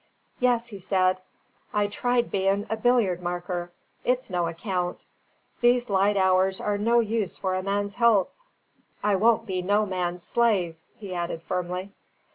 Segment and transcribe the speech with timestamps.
[0.39, 1.19] "Yes," he said,
[1.75, 3.71] "I tried bein' a billiard marker.
[4.03, 5.05] It's no account;
[5.59, 8.29] these lyte hours are no use for a man's health.
[9.03, 11.91] I won't be no man's slyve," he added firmly.